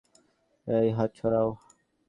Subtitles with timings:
[0.67, 1.49] এই, হাত সরাও।